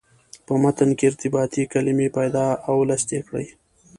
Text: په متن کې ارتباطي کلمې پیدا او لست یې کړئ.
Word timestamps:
په 0.45 0.53
متن 0.61 0.89
کې 0.97 1.05
ارتباطي 1.11 1.63
کلمې 1.73 2.07
پیدا 2.17 2.45
او 2.69 2.77
لست 2.89 3.07
یې 3.15 3.21
کړئ. 3.27 3.45